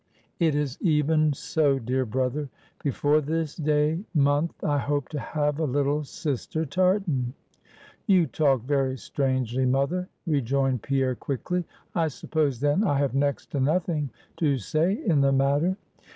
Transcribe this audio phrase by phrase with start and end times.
[0.39, 2.49] "It is even so, dear brother;
[2.83, 7.35] before this day month I hope to have a little sister Tartan."
[8.07, 11.65] "You talk very strangely, mother," rejoined Pierre, quickly.
[11.93, 15.77] "I suppose, then, I have next to nothing to say in the matter!"